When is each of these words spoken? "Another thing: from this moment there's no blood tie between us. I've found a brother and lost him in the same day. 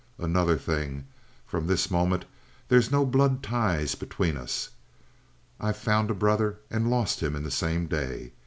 "Another 0.17 0.57
thing: 0.57 1.05
from 1.45 1.67
this 1.67 1.91
moment 1.91 2.25
there's 2.69 2.89
no 2.91 3.05
blood 3.05 3.43
tie 3.43 3.85
between 3.99 4.35
us. 4.35 4.69
I've 5.59 5.77
found 5.77 6.09
a 6.09 6.15
brother 6.15 6.57
and 6.71 6.89
lost 6.89 7.19
him 7.21 7.35
in 7.35 7.43
the 7.43 7.51
same 7.51 7.85
day. 7.85 8.31